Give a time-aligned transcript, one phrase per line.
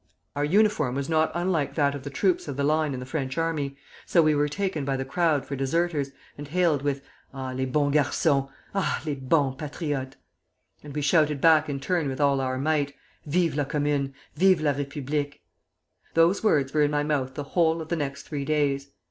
[0.35, 3.37] Our uniform was not unlike that of the troops of the line in the French
[3.37, 3.77] army,
[4.07, 7.03] so we were taken by the crowd for deserters, and hailed with
[7.35, 8.49] 'Ah, les bon garçons!
[8.73, 10.17] Ah, les bons patriotes!'
[10.83, 12.95] and we shouted back in turn with all our might,
[13.27, 14.15] 'Vive la Commune!
[14.33, 15.41] Vive la République!'
[16.15, 18.89] Those words were in my mouth the whole of the next three days.